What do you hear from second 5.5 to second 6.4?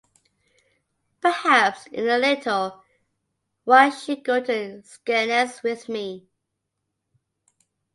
with me.